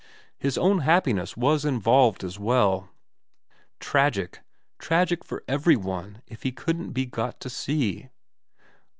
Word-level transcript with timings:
His 0.39 0.57
own 0.57 0.79
happiness 0.79 1.37
was 1.37 1.63
involved 1.63 2.23
as 2.23 2.39
well. 2.39 2.89
Tragic, 3.79 4.39
tragic 4.79 5.23
for 5.23 5.43
every 5.47 5.75
one 5.75 6.23
if 6.25 6.41
he 6.41 6.51
couldn't 6.51 6.89
be 6.89 7.05
got 7.05 7.39
to 7.41 7.51
see. 7.51 8.09